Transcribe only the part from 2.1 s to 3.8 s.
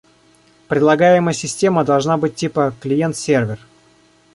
быть типа «Клиент-сервер»